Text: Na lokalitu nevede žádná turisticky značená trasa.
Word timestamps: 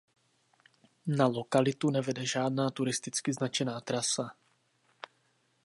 Na 1.07 1.27
lokalitu 1.27 1.89
nevede 1.89 2.25
žádná 2.25 2.69
turisticky 2.71 3.33
značená 3.33 3.81
trasa. 3.81 4.31